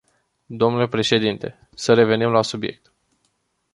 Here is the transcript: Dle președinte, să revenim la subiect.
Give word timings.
Dle 0.47 0.87
președinte, 0.87 1.67
să 1.75 1.93
revenim 1.93 2.29
la 2.29 2.41
subiect. 2.41 2.91